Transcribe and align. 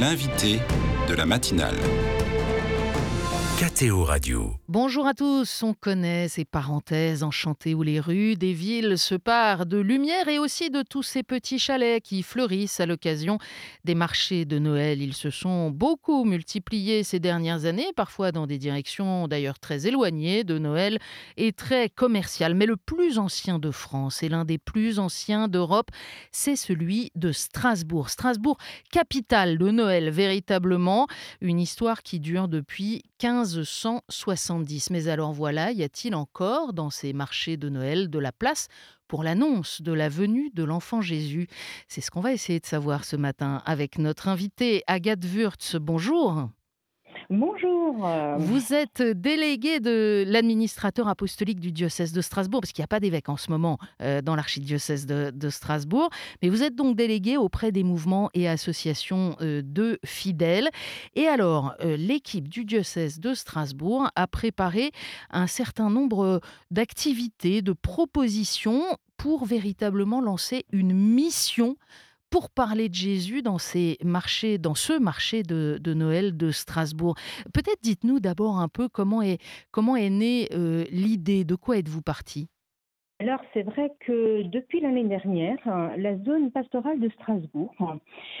L'invité 0.00 0.60
de 1.08 1.14
la 1.14 1.26
matinale. 1.26 1.74
KTO 3.58 4.04
Radio. 4.04 4.57
Bonjour 4.70 5.06
à 5.06 5.14
tous, 5.14 5.62
on 5.62 5.72
connaît 5.72 6.28
ces 6.28 6.44
parenthèses 6.44 7.22
enchantées 7.22 7.74
où 7.74 7.82
les 7.82 8.00
rues 8.00 8.36
des 8.36 8.52
villes 8.52 8.98
se 8.98 9.14
parent 9.14 9.64
de 9.64 9.78
lumière 9.78 10.28
et 10.28 10.38
aussi 10.38 10.68
de 10.68 10.82
tous 10.82 11.02
ces 11.02 11.22
petits 11.22 11.58
chalets 11.58 12.02
qui 12.02 12.22
fleurissent 12.22 12.78
à 12.78 12.84
l'occasion 12.84 13.38
des 13.84 13.94
marchés 13.94 14.44
de 14.44 14.58
Noël. 14.58 15.00
Ils 15.00 15.14
se 15.14 15.30
sont 15.30 15.70
beaucoup 15.70 16.26
multipliés 16.26 17.02
ces 17.02 17.18
dernières 17.18 17.64
années, 17.64 17.94
parfois 17.96 18.30
dans 18.30 18.46
des 18.46 18.58
directions 18.58 19.26
d'ailleurs 19.26 19.58
très 19.58 19.86
éloignées 19.86 20.44
de 20.44 20.58
Noël 20.58 20.98
et 21.38 21.54
très 21.54 21.88
commerciales. 21.88 22.54
Mais 22.54 22.66
le 22.66 22.76
plus 22.76 23.18
ancien 23.18 23.58
de 23.58 23.70
France 23.70 24.22
et 24.22 24.28
l'un 24.28 24.44
des 24.44 24.58
plus 24.58 24.98
anciens 24.98 25.48
d'Europe, 25.48 25.88
c'est 26.30 26.56
celui 26.56 27.10
de 27.14 27.32
Strasbourg. 27.32 28.10
Strasbourg, 28.10 28.58
capitale 28.92 29.56
de 29.56 29.70
Noël 29.70 30.10
véritablement, 30.10 31.06
une 31.40 31.58
histoire 31.58 32.02
qui 32.02 32.20
dure 32.20 32.48
depuis 32.48 33.02
15 33.16 33.62
1570. 34.58 34.90
Mais 34.90 35.08
alors 35.08 35.32
voilà, 35.32 35.72
y 35.72 35.82
a-t-il 35.82 36.14
encore 36.14 36.72
dans 36.72 36.90
ces 36.90 37.12
marchés 37.12 37.56
de 37.56 37.68
Noël 37.68 38.10
de 38.10 38.18
la 38.18 38.32
place 38.32 38.68
pour 39.06 39.22
l'annonce 39.22 39.82
de 39.82 39.92
la 39.92 40.08
venue 40.08 40.50
de 40.54 40.64
l'enfant 40.64 41.00
Jésus? 41.00 41.48
C'est 41.88 42.00
ce 42.00 42.10
qu'on 42.10 42.20
va 42.20 42.32
essayer 42.32 42.60
de 42.60 42.66
savoir 42.66 43.04
ce 43.04 43.16
matin 43.16 43.62
avec 43.64 43.98
notre 43.98 44.28
invité 44.28 44.82
Agathe 44.86 45.24
Wurtz. 45.24 45.76
Bonjour. 45.76 46.48
Bonjour. 47.30 48.08
Vous 48.38 48.72
êtes 48.72 49.02
délégué 49.02 49.80
de 49.80 50.24
l'administrateur 50.26 51.08
apostolique 51.08 51.60
du 51.60 51.72
diocèse 51.72 52.14
de 52.14 52.22
Strasbourg, 52.22 52.62
parce 52.62 52.72
qu'il 52.72 52.80
n'y 52.80 52.86
a 52.86 52.88
pas 52.88 53.00
d'évêque 53.00 53.28
en 53.28 53.36
ce 53.36 53.50
moment 53.50 53.76
euh, 54.00 54.22
dans 54.22 54.34
l'archidiocèse 54.34 55.04
de, 55.04 55.50
Strasbourg, 55.50 56.08
mais 56.40 56.48
vous 56.48 56.62
êtes 56.62 56.74
donc 56.74 56.96
délégué 56.96 57.36
auprès 57.36 57.70
des 57.70 57.84
mouvements 57.84 58.30
et 58.32 58.48
associations 58.48 59.36
euh, 59.42 59.60
de 59.62 59.98
fidèles. 60.06 60.70
Et 61.16 61.26
alors, 61.26 61.74
euh, 61.84 61.98
l'équipe 61.98 62.48
du 62.48 62.64
diocèse 62.64 63.20
de 63.20 63.34
Strasbourg 63.34 64.08
a 64.16 64.26
préparé 64.26 64.90
un 65.30 65.46
certain 65.46 65.90
nombre 65.90 66.40
d'activités, 66.70 67.60
de 67.60 67.74
propositions 67.74 68.84
pour 69.18 69.44
véritablement 69.44 70.22
lancer 70.22 70.64
une 70.72 70.94
mission 70.94 71.76
pour 72.30 72.50
parler 72.50 72.88
de 72.88 72.94
Jésus 72.94 73.42
dans 73.42 73.58
ces 73.58 73.98
marchés, 74.04 74.58
dans 74.58 74.74
ce 74.74 74.98
marché 74.98 75.42
de, 75.42 75.80
Noël 75.94 76.36
de 76.36 76.50
Strasbourg. 76.50 77.14
Peut-être 77.52 77.82
dites-nous 77.82 78.20
d'abord 78.20 78.58
un 78.58 78.68
peu 78.68 78.88
comment 78.88 79.22
est, 79.22 79.38
comment 79.70 79.96
est 79.96 80.10
née 80.10 80.48
euh, 80.52 80.84
l'idée, 80.90 81.44
de 81.44 81.54
quoi 81.54 81.78
êtes-vous 81.78 82.02
parti? 82.02 82.48
Alors 83.20 83.40
c'est 83.52 83.64
vrai 83.64 83.90
que 84.00 84.42
depuis 84.42 84.80
l'année 84.80 85.02
dernière, 85.02 85.58
la 85.96 86.16
zone 86.18 86.52
pastorale 86.52 87.00
de 87.00 87.08
Strasbourg 87.08 87.74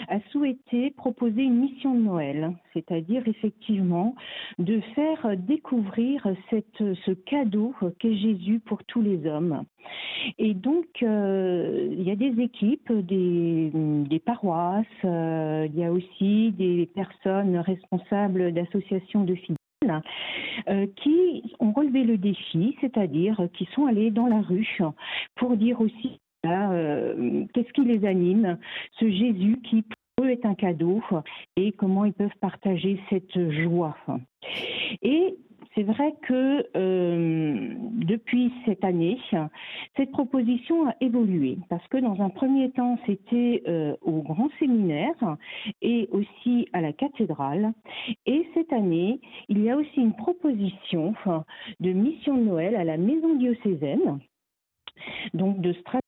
a 0.06 0.20
souhaité 0.30 0.92
proposer 0.92 1.42
une 1.42 1.58
mission 1.58 1.94
de 1.94 2.00
Noël, 2.00 2.52
c'est-à-dire 2.72 3.26
effectivement 3.26 4.14
de 4.60 4.80
faire 4.94 5.36
découvrir 5.36 6.24
ce 6.50 7.10
cadeau 7.10 7.74
qu'est 7.98 8.14
Jésus 8.14 8.60
pour 8.60 8.84
tous 8.84 9.02
les 9.02 9.26
hommes. 9.26 9.64
Et 10.38 10.54
donc 10.54 10.86
euh, 11.02 11.88
il 11.90 12.02
y 12.02 12.10
a 12.12 12.16
des 12.16 12.40
équipes, 12.40 12.92
des, 12.92 14.22
paroisses, 14.24 14.86
euh, 15.04 15.66
il 15.72 15.78
y 15.78 15.84
a 15.84 15.90
aussi 15.90 16.52
des 16.52 16.88
personnes 16.94 17.56
responsables 17.56 18.52
d'associations 18.52 19.24
de 19.24 19.34
euh, 20.68 20.86
qui 20.96 21.42
ont 21.60 21.72
relevé 21.72 22.04
le 22.04 22.18
défi, 22.18 22.76
c'est-à-dire 22.80 23.48
qui 23.54 23.68
sont 23.74 23.86
allés 23.86 24.10
dans 24.10 24.26
la 24.26 24.40
rue 24.40 24.78
pour 25.36 25.56
dire 25.56 25.80
aussi 25.80 26.20
euh, 26.46 27.44
qu'est-ce 27.52 27.72
qui 27.72 27.84
les 27.84 28.06
anime, 28.06 28.58
ce 28.98 29.10
Jésus 29.10 29.60
qui 29.62 29.82
pour 30.16 30.26
eux 30.26 30.30
est 30.30 30.46
un 30.46 30.54
cadeau 30.54 31.00
et 31.56 31.72
comment 31.72 32.04
ils 32.04 32.12
peuvent 32.12 32.30
partager 32.40 33.00
cette 33.10 33.50
joie. 33.62 33.96
Et 35.02 35.36
c'est 35.78 35.84
vrai 35.84 36.12
que 36.22 36.66
euh, 36.76 37.74
depuis 37.92 38.52
cette 38.66 38.82
année, 38.82 39.16
cette 39.96 40.10
proposition 40.10 40.88
a 40.88 40.94
évolué 41.00 41.56
parce 41.68 41.86
que 41.86 41.98
dans 41.98 42.20
un 42.20 42.30
premier 42.30 42.72
temps, 42.72 42.98
c'était 43.06 43.62
euh, 43.68 43.94
au 44.02 44.22
grand 44.22 44.48
séminaire 44.58 45.36
et 45.80 46.08
aussi 46.10 46.66
à 46.72 46.80
la 46.80 46.92
cathédrale. 46.92 47.72
Et 48.26 48.44
cette 48.54 48.72
année, 48.72 49.20
il 49.48 49.62
y 49.62 49.70
a 49.70 49.76
aussi 49.76 50.00
une 50.00 50.14
proposition 50.14 51.14
de 51.78 51.92
mission 51.92 52.36
de 52.36 52.42
Noël 52.42 52.74
à 52.74 52.82
la 52.82 52.96
maison 52.96 53.36
diocésaine, 53.36 54.18
donc 55.32 55.60
de 55.60 55.72
Strasbourg 55.74 56.07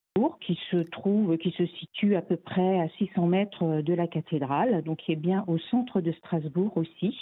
qui 0.50 0.58
se 0.70 0.78
trouve, 0.78 1.36
qui 1.38 1.52
se 1.52 1.64
situe 1.78 2.16
à 2.16 2.22
peu 2.22 2.36
près 2.36 2.80
à 2.80 2.88
600 2.98 3.26
mètres 3.26 3.82
de 3.82 3.94
la 3.94 4.08
cathédrale, 4.08 4.82
donc 4.82 4.98
qui 4.98 5.12
est 5.12 5.16
bien 5.16 5.44
au 5.46 5.58
centre 5.70 6.00
de 6.00 6.10
Strasbourg 6.12 6.76
aussi. 6.76 7.16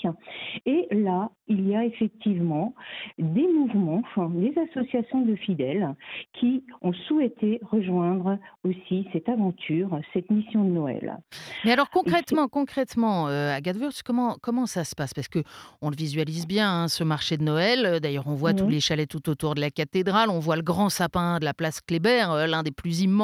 Et 0.64 0.88
là, 0.90 1.30
il 1.46 1.68
y 1.68 1.76
a 1.76 1.84
effectivement 1.84 2.74
des 3.18 3.46
mouvements, 3.46 4.02
des 4.30 4.54
associations 4.70 5.22
de 5.22 5.34
fidèles 5.34 5.94
qui 6.32 6.64
ont 6.80 6.94
souhaité 7.06 7.60
rejoindre 7.70 8.38
aussi 8.64 9.06
cette 9.12 9.28
aventure, 9.28 9.98
cette 10.14 10.30
mission 10.30 10.64
de 10.64 10.70
Noël. 10.70 11.18
Mais 11.66 11.72
alors 11.72 11.90
concrètement, 11.90 12.48
concrètement, 12.48 13.28
euh, 13.28 13.54
à 13.54 13.60
comment 14.04 14.36
comment 14.40 14.64
ça 14.64 14.84
se 14.84 14.94
passe? 14.94 15.12
Parce 15.12 15.28
que 15.28 15.40
on 15.82 15.90
le 15.90 15.96
visualise 15.96 16.46
bien, 16.46 16.70
hein, 16.70 16.88
ce 16.88 17.04
marché 17.04 17.36
de 17.36 17.42
Noël. 17.42 18.00
D'ailleurs, 18.00 18.26
on 18.26 18.34
voit 18.34 18.54
tous 18.54 18.68
les 18.68 18.80
chalets 18.80 19.08
tout 19.08 19.28
autour 19.28 19.54
de 19.54 19.60
la 19.60 19.70
cathédrale, 19.70 20.30
on 20.30 20.38
voit 20.38 20.56
le 20.56 20.62
grand 20.62 20.88
sapin 20.88 21.38
de 21.38 21.44
la 21.44 21.52
place 21.52 21.82
Kléber, 21.82 22.26
euh, 22.30 22.46
l'un 22.46 22.62
des 22.62 22.70
plus 22.70 23.02
immenses 23.02 23.17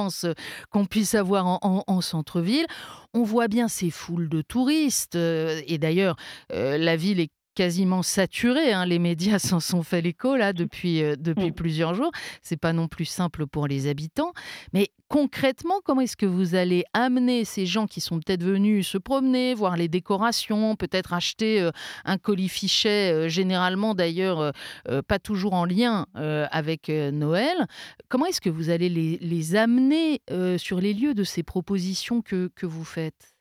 qu'on 0.70 0.86
puisse 0.86 1.14
avoir 1.14 1.46
en, 1.46 2.00
centre-ville. 2.00 2.66
On 3.12 3.22
voit 3.22 3.48
bien 3.48 3.68
ces 3.68 3.90
foules 3.90 4.28
de 4.28 4.42
touristes. 4.42 5.16
Euh, 5.16 5.60
et 5.66 5.78
d'ailleurs, 5.78 6.16
euh, 6.52 6.76
la 6.78 6.96
ville 6.96 7.20
est 7.20 7.30
quasiment 7.54 8.02
saturée. 8.02 8.72
Hein. 8.72 8.84
Les 8.86 8.98
médias 8.98 9.38
s'en 9.38 9.60
sont 9.60 9.82
fait 9.82 10.00
l'écho 10.00 10.36
là 10.36 10.52
depuis, 10.52 11.02
euh, 11.02 11.16
depuis 11.18 11.50
mm. 11.50 11.54
plusieurs 11.54 11.94
jours. 11.94 12.10
C'est 12.42 12.60
pas 12.60 12.72
non 12.72 12.88
plus 12.88 13.04
simple 13.04 13.46
pour 13.46 13.66
les 13.66 13.88
habitants. 13.88 14.32
Mais 14.72 14.88
concrètement, 15.08 15.76
comment 15.84 16.02
est-ce 16.02 16.16
que 16.16 16.26
vous 16.26 16.54
allez 16.54 16.84
amener 16.92 17.44
ces 17.44 17.66
gens 17.66 17.86
qui 17.86 18.00
sont 18.00 18.18
peut-être 18.18 18.42
venus 18.42 18.88
se 18.88 18.98
promener, 18.98 19.54
voir 19.54 19.76
les 19.76 19.88
décorations, 19.88 20.76
peut-être 20.76 21.12
acheter 21.12 21.60
euh, 21.60 21.70
un 22.04 22.18
colis 22.18 22.48
fichet, 22.48 23.12
euh, 23.12 23.28
généralement 23.28 23.94
d'ailleurs 23.94 24.52
pas 25.08 25.18
toujours 25.18 25.54
en 25.54 25.64
lien 25.64 26.06
avec 26.14 26.88
Noël? 26.88 27.66
Comment 28.08 28.26
est-ce 28.26 28.40
que 28.40 28.50
vous 28.50 28.70
allez 28.70 28.88
les, 28.88 29.18
les 29.18 29.56
amener 29.56 30.20
sur 30.56 30.80
les 30.80 30.94
lieux 30.94 31.14
de 31.14 31.24
ces 31.24 31.42
propositions 31.42 32.22
que, 32.22 32.48
que 32.54 32.66
vous 32.66 32.84
faites? 32.84 33.34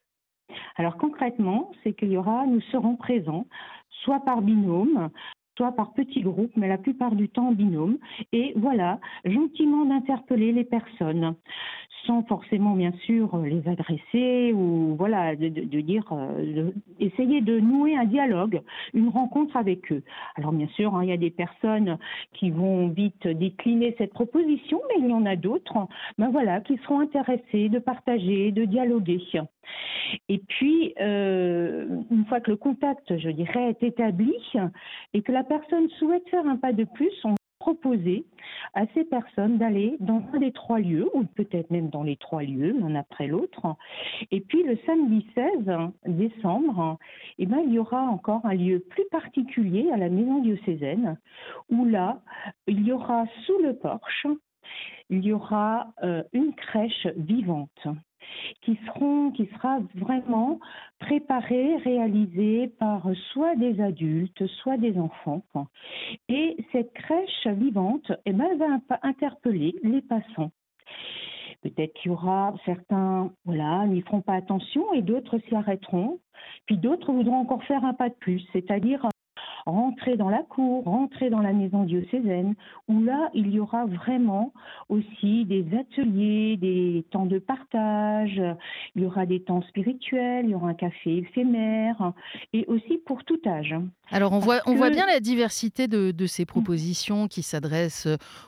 Alors 0.76 0.98
concrètement, 0.98 1.72
c'est 1.84 1.94
qu'il 1.94 2.10
y 2.10 2.18
aura, 2.18 2.46
nous 2.46 2.62
serons 2.72 2.96
présents 2.96 3.46
soit 4.04 4.20
par 4.20 4.42
binôme, 4.42 5.10
soit 5.56 5.72
par 5.72 5.94
petits 5.94 6.22
groupes, 6.22 6.52
mais 6.56 6.68
la 6.68 6.78
plupart 6.78 7.16
du 7.16 7.30
temps 7.30 7.50
en 7.50 7.52
binôme. 7.52 7.98
Et 8.32 8.54
voilà, 8.56 9.00
gentiment 9.26 9.86
d'interpeller 9.86 10.52
les 10.52 10.64
personnes, 10.64 11.36
sans 12.06 12.24
forcément 12.24 12.76
bien 12.76 12.92
sûr 13.06 13.38
les 13.38 13.68
adresser 13.68 14.52
ou 14.54 14.96
voilà 14.98 15.36
de, 15.36 15.50
dire, 15.82 16.06
euh, 16.12 16.72
essayer 17.00 17.42
de 17.42 17.60
nouer 17.60 17.96
un 17.96 18.06
dialogue, 18.06 18.62
une 18.94 19.10
rencontre 19.10 19.56
avec 19.56 19.92
eux. 19.92 20.04
Alors 20.36 20.52
bien 20.52 20.68
sûr, 20.76 20.96
hein, 20.96 21.04
il 21.04 21.10
y 21.10 21.14
a 21.14 21.18
des 21.18 21.32
personnes 21.32 21.98
qui 22.34 22.50
vont 22.50 22.90
vite 22.90 23.28
décliner 23.28 23.96
cette 23.98 24.14
proposition, 24.14 24.82
mais 24.90 25.04
il 25.06 25.10
y 25.10 25.14
en 25.14 25.26
a 25.26 25.36
d'autres, 25.36 25.88
ben 26.18 26.30
voilà, 26.30 26.62
qui 26.62 26.78
seront 26.78 27.00
intéressés 27.00 27.70
de 27.70 27.80
partager, 27.80 28.52
de 28.52 28.66
dialoguer. 28.66 29.14
Et 30.30 30.40
puis, 30.40 30.94
euh, 31.00 32.02
une 32.12 32.26
fois 32.26 32.40
que 32.40 32.52
le 32.52 32.58
contact, 32.58 33.18
je 33.18 33.30
dirais, 33.30 33.70
est 33.70 33.84
établi 33.84 34.34
et 35.14 35.22
que 35.22 35.32
la 35.32 35.43
personne 35.44 35.90
souhaite 36.00 36.28
faire 36.30 36.46
un 36.48 36.58
pas 36.58 36.74
de 36.74 36.84
plus, 36.84 37.14
on 37.24 37.36
proposer 37.64 38.26
à 38.74 38.86
ces 38.94 39.06
personnes 39.06 39.58
d'aller 39.58 39.96
dans 40.02 40.22
un 40.34 40.40
des 40.40 40.52
trois 40.52 40.80
lieux, 40.80 41.10
ou 41.14 41.24
peut-être 41.24 41.72
même 41.72 41.90
dans 41.90 42.04
les 42.04 42.18
trois 42.18 42.44
lieux, 42.44 42.76
l'un 42.78 42.96
après 42.96 43.28
l'autre. 43.28 43.78
Et 44.32 44.42
puis, 44.42 44.64
le 44.64 44.78
samedi 44.86 45.26
16 45.34 45.70
décembre, 46.06 46.98
eh 47.38 47.46
ben, 47.46 47.60
il 47.66 47.74
y 47.74 47.80
aura 47.80 48.02
encore 48.02 48.46
un 48.46 48.54
lieu 48.54 48.80
plus 48.80 49.06
particulier 49.12 49.90
à 49.94 49.98
la 49.98 50.10
maison 50.10 50.42
diocésaine, 50.42 51.18
où 51.70 51.86
là, 51.86 52.20
il 52.68 52.86
y 52.86 52.92
aura 52.92 53.26
sous 53.46 53.58
le 53.60 53.74
porche, 53.78 54.28
il 55.10 55.24
y 55.26 55.32
aura 55.32 55.88
euh, 56.04 56.24
une 56.34 56.54
crèche 56.56 57.08
vivante 57.16 57.88
qui 58.62 58.80
sera 58.86 59.80
vraiment 59.96 60.60
préparée, 61.00 61.78
réalisée 61.78 62.68
par 62.80 63.08
soit 63.32 63.56
des 63.56 63.82
adultes, 63.82 64.46
soit 64.62 64.78
des 64.78 64.98
enfants. 64.98 65.44
Et 66.30 66.58
cette 66.72 66.94
crèche 66.94 67.48
vivante, 67.48 68.12
eh 68.26 68.34
ben, 68.34 68.58
va 68.58 68.98
interpeller 69.04 69.76
les 69.84 70.02
passants. 70.02 70.52
Peut-être 71.62 71.94
qu'il 71.94 72.12
y 72.12 72.14
aura 72.14 72.54
certains, 72.66 73.32
voilà, 73.46 73.88
n'y 73.88 74.02
feront 74.02 74.22
pas 74.22 74.34
attention 74.34 74.94
et 74.94 75.02
d'autres 75.02 75.40
s'y 75.48 75.56
arrêteront. 75.56 76.20
Puis 76.66 76.78
d'autres 76.78 77.14
voudront 77.14 77.38
encore 77.38 77.64
faire 77.64 77.86
un 77.86 77.94
pas 77.94 78.10
de 78.10 78.16
plus, 78.16 78.46
c'est-à-dire 78.52 79.08
rentrer 79.66 80.18
dans 80.18 80.30
la 80.30 80.44
cour, 80.44 80.84
rentrer 80.86 81.30
dans 81.30 81.42
la 81.42 81.54
maison 81.54 81.84
diocésaine, 81.84 82.56
où 82.88 83.02
là, 83.02 83.30
il 83.34 83.50
y 83.50 83.60
aura 83.60 83.86
vraiment 83.86 84.54
aussi 84.90 85.46
des 85.46 85.66
ateliers, 85.78 86.58
des 86.58 87.06
temps 87.12 87.26
de 87.26 87.40
partage, 87.40 88.42
il 88.96 89.04
y 89.04 89.06
aura 89.06 89.26
des 89.26 89.42
temps 89.42 89.62
spirituels, 89.64 90.46
il 90.46 90.52
y 90.52 90.56
aura 90.56 90.70
un 90.70 90.74
café 90.74 91.18
éphémère, 91.18 92.14
et 92.54 92.66
aussi 92.68 92.98
pour 93.06 93.24
tout 93.24 93.40
âge. 93.46 93.76
Alors 94.12 94.34
on 94.34 94.40
voit, 94.40 94.60
on 94.66 94.76
voit 94.76 94.90
bien 94.90 95.08
la 95.08 95.20
diversité 95.20 95.88
de, 95.88 96.26
ces 96.28 96.46
propositions 96.46 97.28
qui 97.28 97.44
s'adressent 97.44 98.08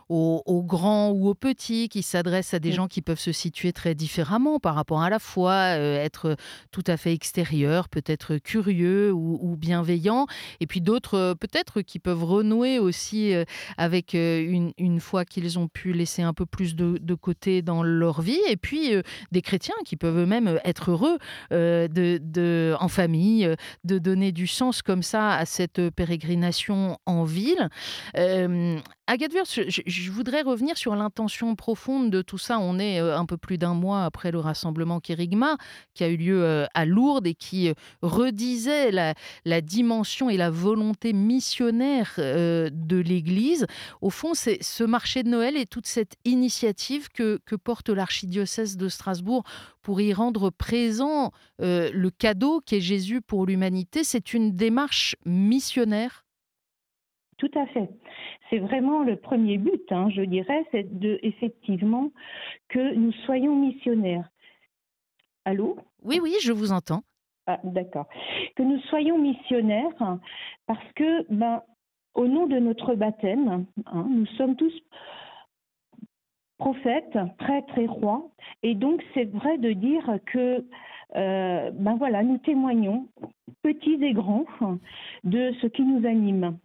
aux, 0.09 0.63
grands 0.63 1.11
ou 1.11 1.27
aux 1.27 1.33
petits, 1.33 1.89
qui 1.89 2.03
s'adressent 2.03 2.53
à 2.53 2.59
des 2.59 2.71
gens 2.71 2.87
qui 2.87 3.01
peuvent 3.01 3.19
se 3.19 3.31
situer 3.31 3.73
très 3.73 3.95
différemment 3.95 4.59
par 4.59 4.75
rapport 4.75 5.01
à 5.01 5.09
la 5.09 5.19
foi, 5.19 5.75
euh, 5.77 5.97
être 5.97 6.35
tout 6.71 6.83
à 6.87 6.97
fait 6.97 7.13
extérieur, 7.13 7.89
peut-être 7.89 8.37
curieux 8.37 9.11
ou, 9.11 9.55
bienveillant, 9.57 10.25
et 10.59 10.67
puis 10.67 10.81
d'autres 10.81 11.04
euh, 11.13 11.35
peut-être 11.35 11.81
qui 11.81 11.99
peuvent 11.99 12.23
renouer 12.23 12.79
aussi 12.79 13.33
euh, 13.33 13.45
avec 13.77 14.13
une, 14.13 14.71
une 14.77 14.99
foi 14.99 15.25
qu'ils 15.25 15.59
ont 15.59 15.67
pu 15.67 15.93
laisser 15.93 16.21
un 16.21 16.33
peu 16.33 16.45
plus 16.45 16.75
de, 16.75 17.15
côté 17.15 17.61
dans 17.61 17.83
leur 17.83 18.21
vie, 18.21 18.39
et 18.49 18.57
puis 18.57 18.91
des 19.31 19.41
chrétiens 19.41 19.75
qui 19.85 19.95
peuvent 19.95 20.19
eux-mêmes 20.19 20.59
être 20.65 20.91
heureux 20.91 21.17
en 21.51 22.87
famille, 22.87 23.55
de 23.83 23.97
donner 23.97 24.31
du 24.31 24.47
sens 24.47 24.81
comme 24.81 25.03
ça 25.03 25.35
à 25.35 25.45
cette 25.45 25.89
pérégrination 25.91 26.97
en 27.05 27.23
ville. 27.23 27.69
Euh, 29.09 29.13
Agathe 29.13 29.33
je, 29.67 30.11
voudrais 30.11 30.41
revenir 30.41 30.77
sur 30.77 30.95
l'intention 30.95 31.55
profonde 31.55 32.09
de 32.09 32.21
tout 32.21 32.37
ça. 32.37 32.59
On 32.59 32.79
est 32.79 32.99
euh, 32.99 33.17
un 33.17 33.25
peu 33.25 33.37
plus 33.37 33.57
d'un 33.57 33.73
mois 33.73 34.03
après 34.03 34.31
le 34.31 34.39
rassemblement 34.39 34.99
Kérigma 34.99 35.57
qui 35.93 36.03
a 36.03 36.09
eu 36.09 36.17
lieu 36.17 36.43
euh, 36.43 36.65
à 36.73 36.85
Lourdes 36.85 37.27
et 37.27 37.33
qui 37.33 37.71
redisait 38.01 38.91
la, 38.91 39.61
dimension 39.61 40.29
et 40.29 40.37
la 40.37 40.49
volonté 40.49 41.13
missionnaire 41.13 42.13
de 42.17 42.97
l'Église. 42.97 43.65
Au 44.01 44.09
fond, 44.09 44.33
c'est 44.33 44.61
ce 44.61 44.83
marché 44.83 45.23
de 45.23 45.29
Noël 45.29 45.55
et 45.55 45.65
toute 45.65 45.87
cette 45.87 46.15
initiative 46.25 47.09
que, 47.09 47.39
que 47.45 47.55
porte 47.55 47.89
l'archidiocèse 47.89 48.77
de 48.77 48.89
Strasbourg 48.89 49.43
pour 49.81 50.01
y 50.01 50.13
rendre 50.13 50.49
présent 50.49 51.31
le 51.59 52.09
cadeau 52.09 52.61
qu'est 52.65 52.81
Jésus 52.81 53.21
pour 53.21 53.45
l'humanité. 53.45 54.03
C'est 54.03 54.33
une 54.33 54.55
démarche 54.55 55.15
missionnaire 55.25 56.24
tout 57.37 57.51
à 57.55 57.65
fait. 57.67 57.89
C'est 58.49 58.59
vraiment 58.59 59.03
le 59.03 59.17
premier 59.17 59.57
but, 59.57 59.91
hein, 59.91 60.09
je 60.09 60.21
dirais, 60.21 60.65
c'est 60.71 60.99
de 60.99 61.19
effectivement 61.23 62.11
que 62.69 62.93
nous 62.93 63.11
soyons 63.25 63.55
missionnaires. 63.55 64.29
Allô? 65.43 65.77
Oui, 66.03 66.19
oui, 66.21 66.35
je 66.41 66.51
vous 66.51 66.71
entends. 66.71 67.01
Ah, 67.47 67.59
d'accord. 67.63 68.07
Que 68.55 68.63
nous 68.63 68.79
soyons 68.81 69.17
missionnaires 69.17 70.17
parce 70.65 70.91
que, 70.95 71.31
ben, 71.31 71.61
au 72.15 72.27
nom 72.27 72.47
de 72.47 72.57
notre 72.57 72.95
baptême, 72.95 73.65
hein, 73.85 74.07
nous 74.09 74.25
sommes 74.37 74.55
tous 74.55 74.73
prophètes, 76.57 77.17
prêtres 77.37 77.77
et 77.77 77.85
rois, 77.85 78.31
et 78.63 78.75
donc 78.75 79.03
c'est 79.13 79.25
vrai 79.25 79.57
de 79.57 79.73
dire 79.73 80.19
que, 80.25 80.65
euh, 81.15 81.71
ben 81.71 81.95
voilà, 81.97 82.23
nous 82.23 82.37
témoignons, 82.37 83.07
petits 83.61 83.99
et 84.01 84.13
grands, 84.13 84.45
de 85.23 85.53
ce 85.61 85.67
qui 85.67 85.83
nous 85.83 86.07
anime 86.07 86.57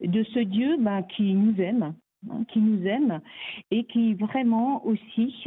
de 0.00 0.22
ce 0.24 0.38
Dieu 0.40 0.76
ben, 0.78 1.02
qui 1.02 1.34
nous 1.34 1.60
aime, 1.60 1.94
hein, 2.30 2.44
qui 2.48 2.60
nous 2.60 2.86
aime 2.86 3.20
et 3.70 3.84
qui 3.84 4.14
vraiment 4.14 4.84
aussi 4.86 5.44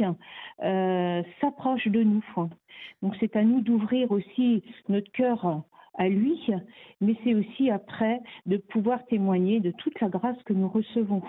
euh, 0.62 1.22
s'approche 1.40 1.88
de 1.88 2.02
nous. 2.02 2.24
Donc 3.02 3.16
c'est 3.20 3.36
à 3.36 3.42
nous 3.42 3.60
d'ouvrir 3.60 4.10
aussi 4.10 4.62
notre 4.88 5.10
cœur 5.12 5.64
à 5.98 6.08
lui, 6.08 6.38
mais 7.00 7.16
c'est 7.24 7.34
aussi 7.34 7.70
après 7.70 8.20
de 8.46 8.56
pouvoir 8.56 9.00
témoigner 9.08 9.60
de 9.60 9.72
toute 9.72 10.00
la 10.00 10.08
grâce 10.08 10.36
que 10.44 10.52
nous 10.52 10.68
recevons. 10.68 11.22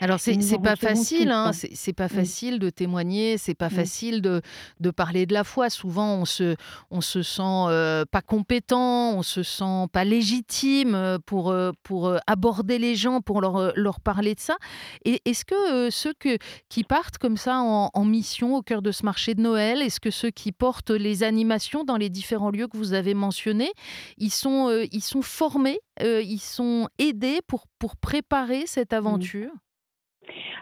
Alors 0.00 0.18
c'est 0.18 0.36
n'est 0.36 0.58
pas 0.58 0.76
facile, 0.76 1.30
hein, 1.30 1.52
c'est 1.52 1.92
pas 1.92 2.08
facile 2.08 2.58
de 2.58 2.70
témoigner, 2.70 3.38
c'est 3.38 3.54
pas 3.54 3.68
facile 3.68 4.22
de, 4.22 4.40
de 4.80 4.90
parler 4.90 5.26
de 5.26 5.34
la 5.34 5.44
foi. 5.44 5.70
Souvent 5.70 6.14
on 6.16 6.24
se 6.24 6.56
on 6.90 7.00
se 7.00 7.22
sent 7.22 7.42
euh, 7.42 8.04
pas 8.10 8.22
compétent, 8.22 9.16
on 9.16 9.22
se 9.22 9.42
sent 9.42 9.86
pas 9.92 10.04
légitime 10.04 10.94
euh, 10.94 11.18
pour 11.24 11.50
euh, 11.50 11.72
pour 11.82 12.12
aborder 12.26 12.78
les 12.78 12.94
gens, 12.94 13.20
pour 13.20 13.40
leur 13.40 13.76
leur 13.76 14.00
parler 14.00 14.34
de 14.34 14.40
ça. 14.40 14.56
Et 15.04 15.20
est-ce 15.24 15.44
que 15.44 15.90
ceux 15.90 16.14
que, 16.14 16.38
qui 16.68 16.84
partent 16.84 17.18
comme 17.18 17.36
ça 17.36 17.58
en, 17.58 17.90
en 17.92 18.04
mission 18.04 18.56
au 18.56 18.62
cœur 18.62 18.82
de 18.82 18.92
ce 18.92 19.04
marché 19.04 19.34
de 19.34 19.40
Noël, 19.40 19.82
est-ce 19.82 20.00
que 20.00 20.10
ceux 20.10 20.30
qui 20.30 20.52
portent 20.52 20.90
les 20.90 21.22
animations 21.22 21.84
dans 21.84 21.96
les 21.96 22.08
différents 22.08 22.50
lieux 22.50 22.66
que 22.66 22.76
vous 22.76 22.92
avez 22.92 23.14
mentionnés, 23.14 23.72
ils 24.18 24.30
sont, 24.30 24.68
euh, 24.68 24.84
ils 24.92 25.02
sont 25.02 25.22
formés, 25.22 25.78
euh, 26.02 26.22
ils 26.22 26.40
sont 26.40 26.88
aidés 26.98 27.40
pour, 27.46 27.64
pour 27.78 27.96
préparer 27.96 28.66
cette 28.66 28.92
mmh. 28.92 28.96
aventure? 28.96 29.50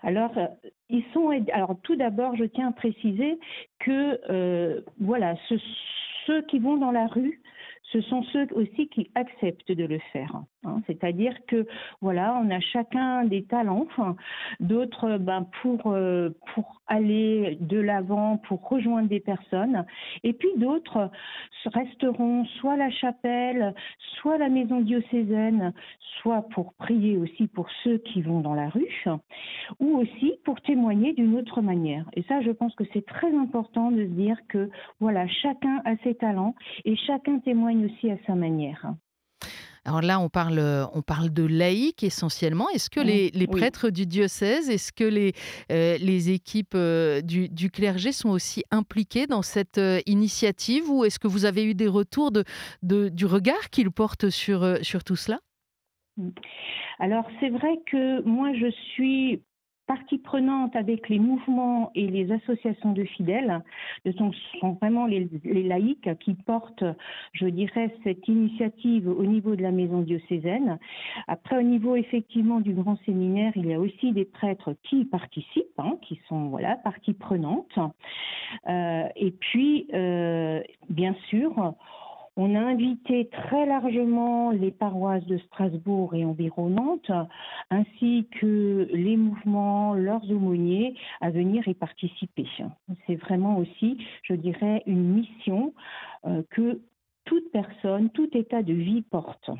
Alors, 0.02 0.36
euh, 0.36 0.46
ils 0.88 1.04
sont. 1.12 1.30
Alors, 1.52 1.76
tout 1.82 1.96
d'abord, 1.96 2.36
je 2.36 2.44
tiens 2.44 2.68
à 2.68 2.72
préciser 2.72 3.38
que, 3.78 4.82
voilà, 5.00 5.34
ceux 6.26 6.42
qui 6.42 6.58
vont 6.58 6.76
dans 6.76 6.92
la 6.92 7.06
rue, 7.06 7.42
ce 7.92 8.00
sont 8.02 8.22
ceux 8.32 8.46
aussi 8.52 8.88
qui 8.88 9.10
acceptent 9.14 9.72
de 9.72 9.84
le 9.84 9.98
faire. 10.12 10.42
Hein. 10.64 10.80
C'est-à-dire 10.86 11.34
que 11.46 11.66
voilà, 12.00 12.38
on 12.42 12.50
a 12.50 12.60
chacun 12.60 13.24
des 13.24 13.44
talents, 13.44 13.86
d'autres 14.60 15.18
ben, 15.18 15.46
pour 15.62 15.86
euh, 15.86 16.30
pour 16.54 16.80
aller 16.86 17.56
de 17.60 17.78
l'avant, 17.78 18.38
pour 18.48 18.68
rejoindre 18.68 19.08
des 19.08 19.20
personnes, 19.20 19.84
et 20.22 20.32
puis 20.32 20.50
d'autres 20.56 21.10
resteront 21.66 22.44
soit 22.60 22.76
la 22.76 22.90
chapelle, 22.90 23.74
soit 24.20 24.38
la 24.38 24.48
maison 24.48 24.80
diocésaine, 24.80 25.72
soit 26.20 26.42
pour 26.50 26.74
prier 26.74 27.16
aussi 27.16 27.46
pour 27.48 27.68
ceux 27.82 27.98
qui 27.98 28.22
vont 28.22 28.40
dans 28.40 28.54
la 28.54 28.68
rue, 28.68 29.04
ou 29.80 29.98
aussi 29.98 30.34
pour 30.44 30.60
témoigner 30.60 31.12
d'une 31.12 31.36
autre 31.36 31.60
manière. 31.62 32.08
Et 32.14 32.22
ça, 32.24 32.40
je 32.42 32.50
pense 32.50 32.74
que 32.74 32.84
c'est 32.92 33.06
très 33.06 33.34
important 33.34 33.90
de 33.90 34.04
se 34.04 34.10
dire 34.10 34.36
que 34.48 34.70
voilà, 35.00 35.26
chacun 35.26 35.80
a 35.84 35.96
ses 35.98 36.14
talents 36.14 36.54
et 36.84 36.96
chacun 36.96 37.38
témoigne 37.38 37.86
aussi 37.86 38.10
à 38.10 38.16
sa 38.26 38.34
manière. 38.34 38.94
Alors 39.86 40.00
là, 40.00 40.18
on 40.18 40.30
parle, 40.30 40.60
on 40.94 41.02
parle 41.02 41.30
de 41.30 41.44
laïcs 41.44 42.02
essentiellement. 42.02 42.68
Est-ce 42.70 42.88
que 42.88 43.00
les, 43.00 43.46
prêtres 43.46 43.90
du 43.90 44.06
diocèse, 44.06 44.70
est-ce 44.70 44.92
que 44.92 45.04
les, 45.04 45.32
euh, 45.70 45.98
les 45.98 46.30
équipes 46.30 46.74
euh, 46.74 47.20
du, 47.20 47.70
clergé 47.70 48.12
sont 48.12 48.30
aussi 48.30 48.64
impliquées 48.70 49.26
dans 49.26 49.42
cette 49.42 49.78
euh, 49.78 50.00
initiative 50.06 50.90
ou 50.90 51.04
est-ce 51.04 51.18
que 51.18 51.28
vous 51.28 51.44
avez 51.44 51.64
eu 51.64 51.74
des 51.74 51.88
retours 51.88 52.30
de, 52.30 52.44
du 52.82 53.26
regard 53.26 53.70
qu'ils 53.70 53.90
portent 53.90 54.30
sur, 54.30 54.78
sur 54.82 55.04
tout 55.04 55.16
cela? 55.16 55.38
Mmh. 56.16 56.28
alors 57.00 57.24
c'est 57.40 57.48
vrai 57.48 57.80
que 57.90 58.22
moi 58.22 58.52
je 58.54 58.70
suis 58.92 59.42
partie 59.86 60.18
prenante 60.18 60.74
avec 60.76 61.08
les 61.08 61.18
mouvements 61.18 61.90
et 61.94 62.06
les 62.06 62.32
associations 62.32 62.92
de 62.92 63.04
fidèles. 63.04 63.62
Ce 64.06 64.12
sont, 64.12 64.32
vraiment 64.80 65.06
les, 65.06 65.28
laïcs 65.44 66.18
qui 66.20 66.34
portent, 66.34 66.84
je 67.32 67.46
dirais, 67.46 67.94
cette 68.02 68.26
initiative 68.28 69.08
au 69.08 69.24
niveau 69.24 69.56
de 69.56 69.62
la 69.62 69.70
maison 69.70 70.00
diocésaine. 70.00 70.78
Après, 71.28 71.58
au 71.58 71.62
niveau 71.62 71.96
effectivement 71.96 72.60
du 72.60 72.72
grand 72.72 72.98
séminaire, 73.04 73.52
il 73.56 73.66
y 73.66 73.74
a 73.74 73.80
aussi 73.80 74.12
des 74.12 74.24
prêtres 74.24 74.74
qui 74.84 75.04
participent, 75.04 75.78
hein, 75.78 75.96
qui 76.02 76.20
sont 76.28 76.48
voilà 76.48 76.76
partie 76.76 77.12
prenante. 77.12 77.78
Euh, 78.68 79.08
et 79.16 79.30
puis, 79.32 79.86
euh, 79.94 80.62
bien 80.88 81.14
sûr, 81.28 81.74
on 82.36 82.54
a 82.54 82.60
invité 82.60 83.28
très 83.28 83.64
largement 83.66 84.50
les 84.50 84.70
paroisses 84.72 85.24
de 85.26 85.38
Strasbourg 85.38 86.14
et 86.14 86.24
environnantes, 86.24 87.10
ainsi 87.70 88.26
que 88.40 88.88
les 88.92 89.16
mouvements, 89.16 89.94
leurs 89.94 90.28
aumôniers, 90.30 90.94
à 91.20 91.30
venir 91.30 91.66
y 91.68 91.74
participer. 91.74 92.46
C'est 93.06 93.16
vraiment 93.16 93.58
aussi, 93.58 93.98
je 94.22 94.34
dirais, 94.34 94.82
une 94.86 95.14
mission 95.14 95.74
euh, 96.26 96.42
que 96.50 96.80
toute 97.24 97.50
personne, 97.52 98.10
tout 98.10 98.28
état 98.36 98.62
de 98.62 98.72
vie 98.74 99.02
porte. 99.02 99.50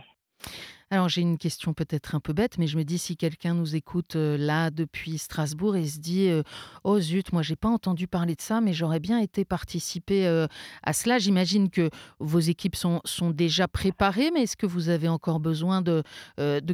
Alors 0.90 1.08
j'ai 1.08 1.22
une 1.22 1.38
question 1.38 1.72
peut-être 1.72 2.14
un 2.14 2.20
peu 2.20 2.32
bête, 2.32 2.58
mais 2.58 2.66
je 2.66 2.76
me 2.76 2.84
dis 2.84 2.98
si 2.98 3.16
quelqu'un 3.16 3.54
nous 3.54 3.74
écoute 3.74 4.16
euh, 4.16 4.36
là 4.36 4.70
depuis 4.70 5.18
Strasbourg 5.18 5.76
et 5.76 5.86
se 5.86 5.98
dit 5.98 6.28
euh, 6.28 6.42
oh 6.84 7.00
zut, 7.00 7.32
moi 7.32 7.42
j'ai 7.42 7.56
pas 7.56 7.68
entendu 7.68 8.06
parler 8.06 8.34
de 8.34 8.40
ça, 8.40 8.60
mais 8.60 8.72
j'aurais 8.72 9.00
bien 9.00 9.18
été 9.18 9.44
participer 9.44 10.26
euh, 10.26 10.46
à 10.82 10.92
cela. 10.92 11.18
J'imagine 11.18 11.70
que 11.70 11.90
vos 12.18 12.40
équipes 12.40 12.76
sont, 12.76 13.00
déjà 13.30 13.66
préparées, 13.66 14.30
mais 14.32 14.42
est-ce 14.42 14.56
que 14.56 14.66
vous 14.66 14.90
avez 14.90 15.08
encore 15.08 15.40
besoin 15.40 15.80
de 15.80 16.02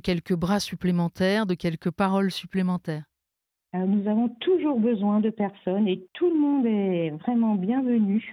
quelques 0.03 0.35
bras 0.35 0.61
supplémentaires, 0.61 1.47
de 1.47 1.55
quelques 1.55 1.91
paroles 1.91 2.33
supplémentaires? 2.33 3.10
Euh, 3.75 3.87
nous 3.87 4.09
avons 4.09 4.29
toujours 4.41 4.81
besoin 4.81 5.21
de 5.21 5.31
personnes 5.31 5.87
et 5.87 6.03
tout 6.15 6.29
le 6.29 6.39
monde 6.39 6.67
est 6.67 7.11
vraiment 7.11 7.55
bienvenu 7.55 8.33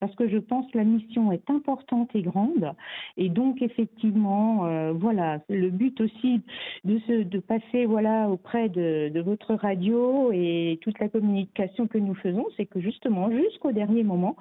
parce 0.00 0.12
que 0.16 0.28
je 0.28 0.38
pense 0.38 0.68
que 0.72 0.78
la 0.78 0.84
mission 0.84 1.30
est 1.30 1.48
importante 1.48 2.10
et 2.14 2.22
grande. 2.22 2.72
Et 3.16 3.28
donc, 3.28 3.62
effectivement, 3.62 4.66
euh, 4.66 4.92
voilà, 4.92 5.40
le 5.48 5.70
but 5.70 6.00
aussi 6.00 6.40
de, 6.84 6.98
se, 7.00 7.22
de 7.22 7.38
passer 7.38 7.86
voilà, 7.86 8.28
auprès 8.28 8.68
de, 8.68 9.12
votre 9.22 9.54
radio 9.54 10.32
et 10.32 10.80
toute 10.82 10.98
la 10.98 11.08
communication 11.08 11.86
que 11.86 11.98
nous 11.98 12.14
faisons, 12.16 12.46
c'est 12.56 12.66
que 12.66 12.80
justement, 12.80 13.30
jusqu'au 13.30 13.70
dernier 13.70 14.02
moment, 14.02 14.36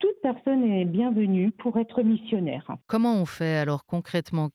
toute 0.00 0.20
personne 0.22 0.64
est 0.64 0.86
bienvenue 0.86 1.52
pour 1.52 1.78
être 1.78 2.02
missionnaire. 2.02 2.68
Comment 2.88 3.14
on 3.14 3.26
fait 3.26 3.58
alors 3.58 3.86
concrètement? 3.86 4.48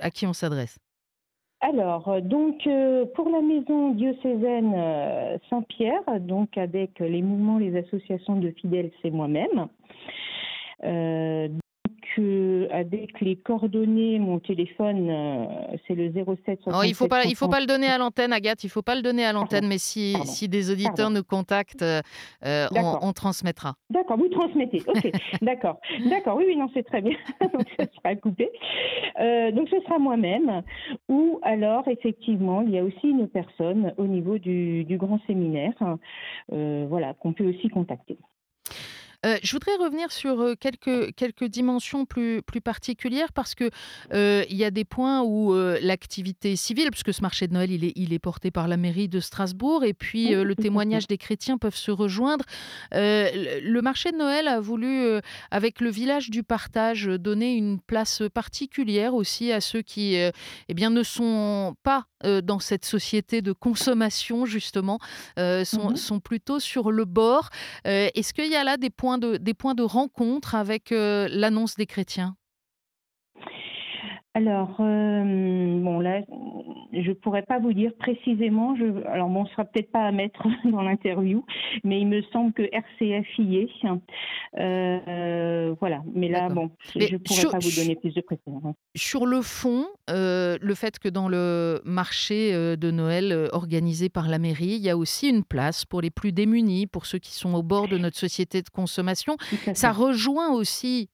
À 0.00 0.10
qui 0.10 0.26
on 0.26 0.34
s'adresse? 0.34 0.78
Alors, 1.60 2.08
euh, 2.08 2.20
donc, 2.20 2.66
euh, 2.66 3.04
pour 3.14 3.28
la 3.28 3.40
maison 3.40 3.90
diocésaine 3.90 4.72
euh, 4.76 5.38
Saint-Pierre, 5.50 6.02
donc 6.20 6.56
avec 6.56 7.00
les 7.00 7.20
mouvements, 7.20 7.58
les 7.58 7.76
associations 7.76 8.36
de 8.36 8.50
fidèles, 8.50 8.90
c'est 9.02 9.10
moi-même 9.10 9.68
avec 12.70 13.20
les 13.20 13.36
coordonnées, 13.36 14.18
mon 14.18 14.38
téléphone, 14.38 15.08
euh, 15.10 15.76
c'est 15.86 15.94
le 15.94 16.12
07 16.12 16.60
oh, 16.66 16.82
il 16.84 16.94
faut 16.94 17.08
pas, 17.08 17.24
il 17.24 17.36
faut 17.36 17.48
pas 17.48 17.60
le 17.60 17.66
donner 17.66 17.86
à 17.86 17.98
l'antenne, 17.98 18.32
Agathe. 18.32 18.64
Il 18.64 18.70
faut 18.70 18.82
pas 18.82 18.94
le 18.94 19.02
donner 19.02 19.24
à 19.24 19.32
l'antenne, 19.32 19.66
mais 19.66 19.78
si, 19.78 20.14
si 20.24 20.48
des 20.48 20.70
auditeurs 20.70 21.10
nous 21.10 21.22
contactent, 21.22 21.82
euh, 21.82 22.02
on, 23.02 23.12
transmettra. 23.12 23.74
D'accord, 23.90 24.18
vous 24.18 24.28
transmettez. 24.28 24.82
Ok, 24.86 25.10
d'accord, 25.42 25.80
d'accord. 26.08 26.36
Oui, 26.36 26.44
oui, 26.46 26.56
non, 26.56 26.68
c'est 26.74 26.84
très 26.84 27.00
bien. 27.00 27.16
donc 27.40 27.66
ça 27.78 27.86
sera 27.96 28.14
coupé. 28.16 28.50
Euh, 29.20 29.50
donc 29.52 29.68
ce 29.68 29.80
sera 29.80 29.98
moi-même. 29.98 30.62
Ou 31.08 31.40
alors, 31.42 31.88
effectivement, 31.88 32.62
il 32.62 32.70
y 32.70 32.78
a 32.78 32.84
aussi 32.84 33.08
une 33.08 33.28
personne 33.28 33.92
au 33.96 34.06
niveau 34.06 34.38
du, 34.38 34.84
du 34.84 34.98
grand 34.98 35.20
séminaire, 35.26 35.74
voilà, 36.48 37.14
qu'on 37.14 37.32
peut 37.32 37.48
aussi 37.48 37.68
contacter. 37.68 38.18
Euh, 39.26 39.36
je 39.42 39.52
voudrais 39.52 39.74
revenir 39.76 40.12
sur 40.12 40.40
euh, 40.40 40.54
quelques, 40.54 41.12
quelques 41.16 41.46
dimensions 41.46 42.04
plus, 42.04 42.40
plus 42.42 42.60
particulières 42.60 43.32
parce 43.32 43.56
que 43.56 43.68
euh, 44.12 44.44
y 44.48 44.64
a 44.64 44.70
des 44.70 44.84
points 44.84 45.22
où 45.22 45.54
l'activité 45.80 46.56
civile, 46.56 46.90
puisque 46.90 47.12
ce 47.12 47.22
marché 47.22 47.48
de 47.48 47.54
Noël, 47.54 47.70
il 47.70 47.84
est, 47.84 47.92
il 47.96 48.12
est 48.12 48.18
porté 48.18 48.50
par 48.50 48.68
la 48.68 48.76
mairie 48.76 49.08
de 49.08 49.20
Strasbourg, 49.20 49.84
et 49.84 49.94
puis 49.94 50.30
le 50.30 50.54
témoignage 50.54 51.06
des 51.06 51.18
chrétiens 51.18 51.58
peuvent 51.58 51.76
se 51.76 51.90
rejoindre. 51.90 52.44
le 52.92 53.80
marché 53.80 54.12
de 54.12 54.16
Noël 54.16 54.48
a 54.48 54.60
voulu, 54.60 55.20
avec 55.50 55.80
le 55.80 55.90
village 55.90 56.30
du 56.30 56.42
partage, 56.42 57.06
donner 57.06 57.54
une 57.54 57.80
place 57.80 58.22
particulière 58.32 59.14
aussi 59.14 59.52
à 59.52 59.60
ceux 59.60 59.82
qui 59.82 60.14
eh 60.14 60.74
bien, 60.74 60.90
ne 60.90 61.02
sont 61.02 61.74
pas 61.82 62.06
dans 62.24 62.58
cette 62.58 62.84
société 62.84 63.42
de 63.42 63.52
consommation, 63.52 64.46
justement, 64.46 64.98
sont, 65.36 65.90
mmh 65.90 65.96
sont 65.96 66.20
plutôt 66.20 66.60
sur 66.60 66.90
le 66.90 67.04
bord. 67.04 67.50
Est-ce 67.84 68.32
qu'il 68.32 68.50
y 68.50 68.56
a 68.56 68.64
là 68.64 68.76
des 68.76 68.90
points 68.90 69.18
de, 69.18 69.36
des 69.36 69.54
points 69.54 69.74
de 69.74 69.82
rencontre 69.82 70.54
avec 70.54 70.92
euh, 70.92 71.28
l'annonce 71.30 71.74
des 71.76 71.86
chrétiens? 71.86 72.36
Alors, 74.38 74.76
euh, 74.78 75.80
bon, 75.80 75.98
là, 75.98 76.20
je 76.92 77.10
pourrais 77.10 77.42
pas 77.42 77.58
vous 77.58 77.72
dire 77.72 77.90
précisément. 77.98 78.76
Je, 78.76 78.84
alors, 79.08 79.28
bon, 79.28 79.44
ce 79.46 79.50
sera 79.50 79.64
peut-être 79.64 79.90
pas 79.90 80.04
à 80.04 80.12
mettre 80.12 80.46
dans 80.64 80.82
l'interview, 80.82 81.44
mais 81.82 82.00
il 82.00 82.06
me 82.06 82.22
semble 82.32 82.52
que 82.52 82.62
RCF 82.62 83.26
y 83.38 83.56
est. 83.56 83.68
Euh, 84.58 85.74
voilà. 85.80 86.02
Mais 86.14 86.28
là, 86.28 86.48
bon, 86.50 86.70
je 86.94 87.14
ne 87.14 87.18
pourrais 87.18 87.50
pas 87.50 87.58
vous 87.58 87.80
donner 87.80 87.96
plus 87.96 88.14
de 88.14 88.20
précision. 88.20 88.62
Hein. 88.64 88.74
Sur 88.94 89.26
le 89.26 89.42
fond, 89.42 89.86
euh, 90.08 90.56
le 90.60 90.74
fait 90.76 91.00
que 91.00 91.08
dans 91.08 91.28
le 91.28 91.80
marché 91.84 92.52
de 92.52 92.90
Noël 92.92 93.48
organisé 93.50 94.08
par 94.08 94.28
la 94.28 94.38
mairie, 94.38 94.76
il 94.76 94.82
y 94.82 94.90
a 94.90 94.96
aussi 94.96 95.28
une 95.28 95.42
place 95.42 95.84
pour 95.84 96.00
les 96.00 96.10
plus 96.10 96.30
démunis, 96.30 96.86
pour 96.86 97.06
ceux 97.06 97.18
qui 97.18 97.34
sont 97.34 97.54
au 97.54 97.64
bord 97.64 97.88
de 97.88 97.98
notre 97.98 98.16
société 98.16 98.62
de 98.62 98.68
consommation. 98.68 99.36
Ça 99.74 99.90
rejoint 99.90 100.52
aussi 100.52 101.10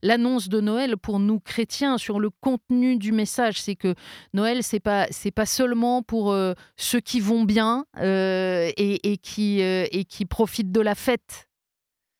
l'annonce 0.00 0.48
de 0.48 0.60
Noël 0.60 0.96
pour 0.96 1.18
nous 1.18 1.40
chrétiens 1.40 1.98
sur 1.98 2.20
le 2.20 2.30
contenu 2.52 2.96
du 2.96 3.12
message. 3.12 3.60
C'est 3.60 3.76
que 3.76 3.94
Noël, 4.34 4.62
c'est 4.62 4.80
pas 4.80 5.06
c'est 5.10 5.30
pas 5.30 5.46
seulement 5.46 6.02
pour 6.02 6.32
euh, 6.32 6.54
ceux 6.76 7.00
qui 7.00 7.20
vont 7.20 7.44
bien 7.44 7.86
euh, 7.98 8.70
et, 8.76 9.16
qui 9.18 9.62
euh, 9.62 9.86
et 9.90 10.04
qui 10.04 10.26
profitent 10.26 10.72
de 10.72 10.80
la 10.80 10.94
fête. 10.94 11.48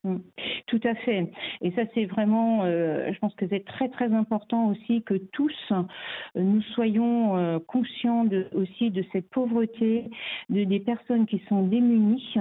Mmh. 0.05 0.17
Tout 0.67 0.81
à 0.83 0.97
fait. 0.97 1.31
Et 1.61 1.71
ça, 1.73 1.83
c'est 1.95 2.07
vraiment, 2.07 2.65
je 2.65 3.17
pense 3.21 3.35
que 3.37 3.47
c'est 3.49 3.65
très 3.65 3.89
très 3.89 4.13
important 4.13 4.69
aussi 4.69 5.03
que 5.03 5.15
tous 5.15 5.73
nous 6.35 6.63
soyons 6.75 7.61
conscients 7.69 8.25
de, 8.25 8.49
aussi 8.53 8.91
de 8.91 9.05
cette 9.13 9.29
pauvreté 9.31 10.11
de, 10.49 10.65
des 10.65 10.81
personnes 10.81 11.27
qui 11.27 11.41
sont 11.49 11.63
démunies 11.67 12.35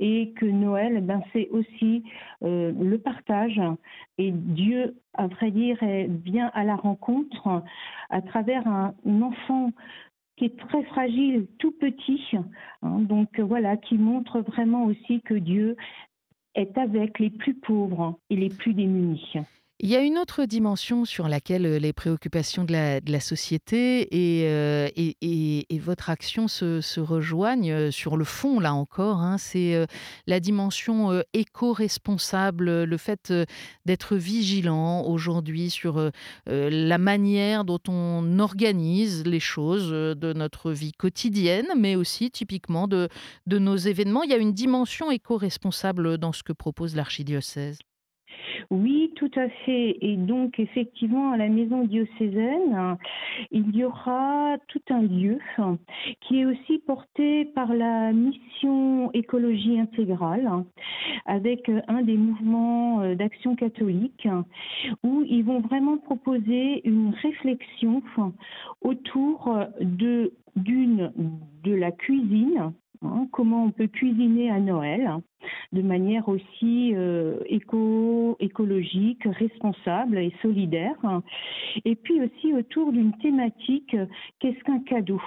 et 0.00 0.32
que 0.32 0.46
Noël, 0.46 1.02
ben, 1.02 1.22
c'est 1.32 1.48
aussi 1.50 2.02
le 2.42 2.96
partage. 2.96 3.60
Et 4.18 4.32
Dieu, 4.32 4.96
à 5.14 5.28
vrai 5.28 5.52
dire, 5.52 5.78
vient 6.24 6.50
à 6.54 6.64
la 6.64 6.74
rencontre 6.74 7.62
à 8.10 8.22
travers 8.22 8.66
un 8.66 8.94
enfant 9.22 9.70
qui 10.36 10.46
est 10.46 10.58
très 10.58 10.82
fragile, 10.84 11.46
tout 11.58 11.70
petit, 11.70 12.20
hein, 12.82 12.98
donc 13.00 13.38
voilà, 13.38 13.76
qui 13.76 13.98
montre 13.98 14.40
vraiment 14.40 14.84
aussi 14.84 15.20
que 15.20 15.34
Dieu 15.34 15.76
est 16.54 16.76
avec 16.78 17.18
les 17.18 17.30
plus 17.30 17.54
pauvres 17.54 18.18
et 18.30 18.36
les 18.36 18.48
plus 18.48 18.74
démunis. 18.74 19.34
Il 19.80 19.90
y 19.90 19.96
a 19.96 20.00
une 20.00 20.18
autre 20.18 20.44
dimension 20.44 21.04
sur 21.04 21.26
laquelle 21.26 21.66
euh, 21.66 21.78
les 21.80 21.92
préoccupations 21.92 22.62
de 22.62 22.72
la, 22.72 23.20
société 23.20 24.08
euh, 24.14 24.88
et, 24.94 25.78
votre 25.80 26.10
action 26.10 26.46
se, 26.46 27.00
rejoignent 27.00 27.72
euh, 27.72 27.90
sur 27.90 28.16
le 28.16 28.24
fond, 28.24 28.60
là 28.60 28.72
encore. 28.72 29.18
Hein. 29.18 29.36
c'est 29.36 29.84
la 30.28 30.38
dimension 30.38 31.22
éco-responsable, 31.32 32.84
le 32.84 32.96
fait 32.96 33.32
d'être 33.84 34.16
vigilant 34.16 35.02
aujourd'hui 35.02 35.70
sur 35.70 36.10
la 36.46 36.98
manière 36.98 37.64
dont 37.64 37.80
on 37.88 38.38
organise 38.38 39.24
les 39.26 39.40
choses 39.40 39.90
de 39.90 40.32
notre 40.32 40.70
vie 40.70 40.92
quotidienne, 40.92 41.66
mais 41.76 41.96
aussi 41.96 42.30
typiquement 42.30 42.86
de 42.88 43.08
nos 43.46 43.76
événements. 43.76 44.22
Il 44.22 44.30
y 44.30 44.34
a 44.34 44.38
une 44.38 44.54
dimension 44.54 45.10
éco-responsable 45.10 46.16
dans 46.18 46.32
ce 46.32 46.42
que 46.42 46.52
propose 46.52 46.94
l'archidiocèse. 46.94 47.78
Oui, 48.70 49.12
tout 49.16 49.30
à 49.36 49.48
fait. 49.48 49.98
Et 50.00 50.16
donc, 50.16 50.58
effectivement, 50.58 51.32
à 51.32 51.36
la 51.36 51.48
maison 51.48 51.84
diocésaine, 51.84 52.96
il 53.50 53.74
y 53.74 53.84
aura 53.84 54.56
tout 54.68 54.82
un 54.90 55.02
lieu 55.02 55.38
qui 56.20 56.40
est 56.40 56.46
aussi 56.46 56.78
porté 56.78 57.44
par 57.46 57.74
la 57.74 58.12
mission 58.12 59.10
écologie 59.12 59.78
intégrale, 59.78 60.64
avec 61.26 61.70
un 61.88 62.02
des 62.02 62.16
mouvements 62.16 63.00
euh, 63.00 63.14
d'action 63.14 63.56
catholique, 63.56 64.28
où 65.02 65.24
ils 65.26 65.44
vont 65.44 65.60
vraiment 65.60 65.98
proposer 65.98 66.86
une 66.86 67.14
réflexion 67.22 68.02
autour 68.82 69.56
de 69.80 70.32
d'une 70.56 71.10
de 71.64 71.74
la 71.74 71.90
cuisine 71.90 72.72
Hein, 73.04 73.28
comment 73.32 73.64
on 73.64 73.70
peut 73.70 73.86
cuisiner 73.86 74.50
à 74.50 74.60
Noël 74.60 75.10
de 75.72 75.82
manière 75.82 76.28
aussi 76.28 76.92
euh, 76.94 77.38
éco, 77.46 78.36
écologique, 78.40 79.24
responsable 79.24 80.18
et 80.18 80.32
solidaire. 80.40 80.96
Et 81.84 81.96
puis 81.96 82.20
aussi 82.22 82.54
autour 82.54 82.92
d'une 82.92 83.16
thématique, 83.18 83.96
qu'est-ce 84.38 84.62
qu'un 84.64 84.80
cadeau 84.80 85.20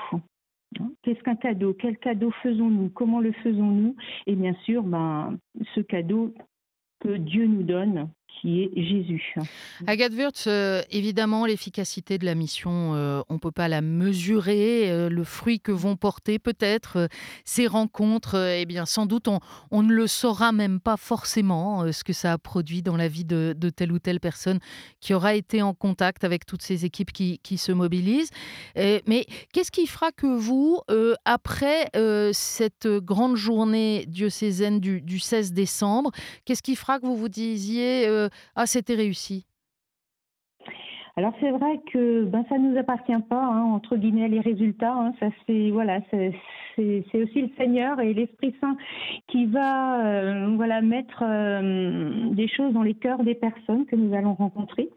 hein, 0.79 0.91
Qu'est-ce 1.03 1.22
qu'un 1.22 1.36
cadeau 1.36 1.75
Quel 1.77 1.98
cadeau 1.98 2.31
faisons-nous 2.43 2.89
Comment 2.89 3.19
le 3.19 3.31
faisons-nous? 3.31 3.96
Et 4.25 4.36
bien 4.36 4.55
sûr, 4.65 4.84
ben, 4.84 5.38
ce 5.75 5.81
cadeau 5.81 6.34
que 7.00 7.17
Dieu 7.17 7.46
nous 7.46 7.63
donne 7.63 8.10
qui 8.41 8.63
est 8.63 8.72
Jésus. 8.75 9.36
Agathe 9.86 10.13
Wurtz, 10.13 10.46
euh, 10.48 10.82
évidemment, 10.91 11.46
l'efficacité 11.46 12.17
de 12.17 12.25
la 12.25 12.36
mission, 12.36 12.94
euh, 12.96 13.22
on 13.29 13.36
ne 13.36 13.39
peut 13.39 13.51
pas 13.51 13.67
la 13.67 13.82
mesurer. 13.82 14.91
Euh, 14.91 15.10
le 15.10 15.24
fruit 15.24 15.60
que 15.60 15.72
vont 15.72 15.96
porter 15.96 16.39
peut-être 16.39 17.08
ces 17.46 17.67
rencontres, 17.67 18.36
eh 18.36 18.65
bien, 18.65 18.86
sans 18.86 19.06
doute, 19.06 19.27
on, 19.72 19.84
ne 19.84 19.94
le 19.94 20.08
saura 20.08 20.51
même 20.51 20.79
pas 20.79 20.98
forcément 20.98 21.91
ce 21.91 22.03
que 22.03 22.13
ça 22.13 22.34
a 22.34 22.38
produit 22.38 22.82
dans 22.82 22.98
la 22.98 23.08
vie 23.08 23.25
de, 23.25 23.53
telle 23.75 23.91
ou 23.91 24.00
telle 24.00 24.20
personne 24.20 24.60
qui 25.00 25.13
aura 25.13 25.36
été 25.36 25.62
en 25.62 25.74
contact 25.74 26.24
avec 26.24 26.46
toutes 26.46 26.62
ces 26.62 26.86
équipes 26.86 27.12
qui, 27.12 27.58
se 27.58 27.72
mobilisent. 27.72 28.29
mais 28.75 29.25
qu'est-ce 29.53 29.72
qui 29.72 29.88
fera 29.88 30.12
que 30.12 30.27
vous, 30.27 30.82
après 31.25 31.89
cette 32.34 32.88
grande 32.88 33.36
journée 33.36 34.06
diocésaine 34.08 34.79
du, 34.79 35.01
du 35.01 35.20
16 35.20 35.53
décembre, 35.53 36.12
qu'est-ce 36.46 36.63
qui 36.63 36.75
fera 36.75 37.00
que 37.00 37.06
vous 37.06 37.17
vous 37.17 37.29
disiez 37.29 38.26
ah, 38.55 38.67
c'était 38.67 38.96
réussi 38.96 39.46
alors 41.18 41.34
c'est 41.40 41.50
vrai 41.50 41.80
que 41.92 42.26
ben 42.26 42.46
ça 42.48 42.60
nous 42.60 42.78
appartient 42.78 43.12
pas 43.28 43.44
hein, 43.44 43.64
entre 43.64 43.98
guillemets 43.98 44.28
les 44.28 44.40
résultats. 44.40 44.94
Hein, 44.94 45.14
ça 45.20 45.26
c'est 45.48 45.72
voilà 45.72 46.00
c'est 46.12 46.32
aussi 47.16 47.42
le 47.42 47.50
Seigneur 47.58 48.00
et 48.00 48.14
l'Esprit 48.14 48.54
Saint 48.62 48.78
qui 49.28 49.48
va 49.48 50.06
euh, 50.06 50.54
voilà 50.56 50.82
mettre 50.82 51.24
euh, 51.24 52.30
des 52.34 52.48
choses 52.48 52.72
dans 52.72 52.84
les 52.84 52.94
cœurs 52.94 53.24
des 53.24 53.34
personnes 53.34 53.88
que 53.88 53.96
nous 53.96 54.16
allons 54.16 54.36
rencontrer. 54.36 54.90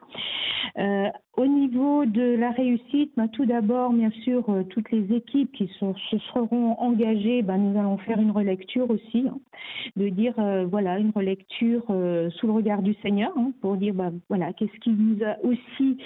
Euh, 0.78 1.08
au 1.36 1.46
niveau 1.46 2.04
de 2.04 2.36
la 2.36 2.50
réussite, 2.50 3.12
ben, 3.16 3.28
tout 3.28 3.46
d'abord, 3.46 3.92
bien 3.92 4.10
sûr, 4.24 4.44
euh, 4.48 4.62
toutes 4.64 4.90
les 4.90 5.14
équipes 5.14 5.50
qui 5.52 5.70
se 5.78 6.18
seront 6.32 6.76
engagées, 6.78 7.42
ben, 7.42 7.56
nous 7.56 7.78
allons 7.78 7.96
faire 7.98 8.20
une 8.20 8.30
relecture 8.30 8.90
aussi, 8.90 9.24
hein, 9.28 9.38
de 9.96 10.08
dire, 10.08 10.34
euh, 10.38 10.66
voilà, 10.70 10.98
une 10.98 11.12
relecture 11.14 11.84
sous 11.86 12.46
le 12.46 12.52
regard 12.52 12.82
du 12.82 12.94
Seigneur, 13.02 13.32
hein, 13.36 13.52
pour 13.60 13.76
dire, 13.76 13.94
ben, 13.94 14.12
voilà, 14.28 14.52
qu'est-ce 14.52 14.78
qui 14.80 14.90
nous 14.90 15.24
a 15.24 15.36
aussi 15.44 15.98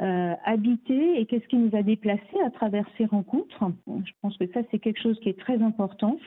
habité 0.00 1.20
et 1.20 1.26
qu'est-ce 1.26 1.46
qui 1.48 1.56
nous 1.56 1.76
a 1.76 1.82
déplacés 1.82 2.40
à 2.44 2.50
travers 2.50 2.86
ces 2.96 3.06
rencontres. 3.06 3.64
Je 3.86 4.12
pense 4.22 4.36
que 4.36 4.46
ça, 4.52 4.60
c'est 4.70 4.78
quelque 4.78 5.00
chose 5.00 5.18
qui 5.20 5.28
est 5.28 5.38
très 5.38 5.60
important 5.62 6.18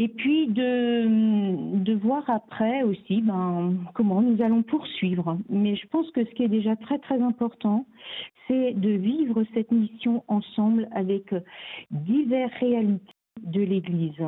et 0.00 0.08
puis 0.08 0.48
de, 0.48 1.76
de 1.76 1.92
voir 1.94 2.28
après 2.30 2.82
aussi 2.82 3.20
ben, 3.20 3.74
comment 3.94 4.22
nous 4.22 4.42
allons 4.42 4.62
poursuivre. 4.62 5.36
Mais 5.50 5.76
je 5.76 5.86
pense 5.88 6.10
que 6.12 6.24
ce 6.24 6.30
qui 6.30 6.42
est 6.42 6.48
déjà 6.48 6.74
très 6.76 6.98
très 6.98 7.20
important, 7.20 7.84
c'est 8.48 8.72
de 8.72 8.90
vivre 8.90 9.44
cette 9.52 9.70
mission 9.70 10.24
ensemble 10.26 10.88
avec 10.92 11.34
diverses 11.90 12.54
réalités 12.60 13.14
de 13.42 13.60
l'Église. 13.60 14.22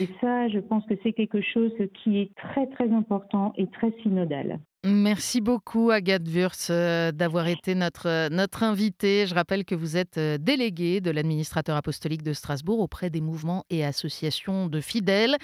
Et 0.00 0.08
ça, 0.20 0.48
je 0.48 0.58
pense 0.58 0.84
que 0.86 0.94
c'est 1.04 1.12
quelque 1.12 1.40
chose 1.40 1.72
qui 2.02 2.18
est 2.18 2.34
très 2.34 2.66
très 2.66 2.90
important 2.90 3.52
et 3.56 3.68
très 3.68 3.92
synodal. 4.02 4.58
Merci 4.86 5.40
beaucoup 5.40 5.90
Agathe 5.90 6.28
Wurz 6.28 6.66
euh, 6.68 7.10
d'avoir 7.10 7.48
été 7.48 7.74
notre, 7.74 8.06
euh, 8.06 8.28
notre 8.28 8.62
invitée. 8.62 9.26
Je 9.26 9.34
rappelle 9.34 9.64
que 9.64 9.74
vous 9.74 9.96
êtes 9.96 10.18
euh, 10.18 10.36
déléguée 10.36 11.00
de 11.00 11.10
l'administrateur 11.10 11.74
apostolique 11.74 12.22
de 12.22 12.34
Strasbourg 12.34 12.80
auprès 12.80 13.08
des 13.08 13.22
mouvements 13.22 13.64
et 13.70 13.82
associations 13.82 14.66
de 14.66 14.82
fidèles. 14.82 15.38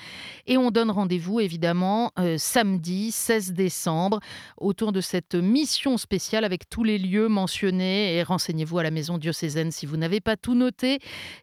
Et 0.47 0.59
on 0.59 0.71
donne 0.71 0.91
rendez-vous 0.91 1.41
évidemment 1.41 2.13
samedi 2.37 3.13
16 3.13 3.55
décembre 3.55 4.21
autour 4.59 4.93
de 4.93 5.01
cette 5.01 5.35
mission 5.35 5.97
spéciale 5.97 6.45
avec 6.45 6.69
tous 6.69 6.85
les 6.85 6.99
lieux 6.99 7.29
mentionnés. 7.29 8.17
Et 8.17 8.23
renseignez-vous 8.23 8.79
à 8.79 8.83
la 8.83 8.91
maison 8.91 9.17
diocésaine 9.17 9.73
si 9.73 9.87
vous 9.87 9.97
n'avez 9.97 10.21
pas 10.21 10.37
tout 10.37 10.55
noté. 10.55 10.99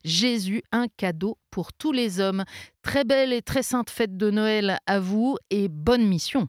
Jésus, 0.05 0.61
un 0.71 0.85
cadeau 0.97 1.39
pour 1.49 1.73
tous 1.73 1.93
les 1.93 2.19
hommes. 2.19 2.43
Très 2.83 3.05
belle 3.05 3.33
et 3.33 3.41
très 3.41 3.63
sainte 3.63 3.89
fête 3.89 4.17
de 4.17 4.29
Noël 4.29 4.77
à 4.85 4.99
vous 4.99 5.37
et 5.49 5.67
bonne 5.67 6.07
mission. 6.07 6.47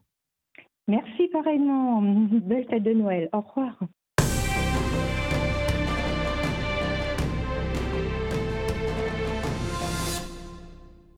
Merci 0.89 1.29
pareillement. 1.29 2.03
Belle 2.03 2.67
fête 2.69 2.83
de 2.83 2.93
Noël. 2.93 3.29
Au 3.33 3.41
revoir. 3.41 3.79